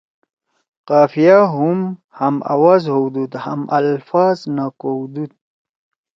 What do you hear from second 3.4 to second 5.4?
ہم الفاظ نہ کؤدُود۔